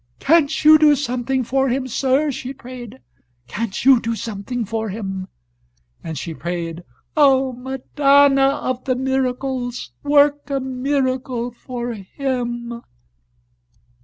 [0.17, 3.01] "Can't you do something for him, sir?" she prayed.
[3.45, 5.27] "Can't you do something for him?"
[6.03, 6.83] And she prayed:
[7.15, 12.81] "O Madonna of the Miracles, work a miracle for him!"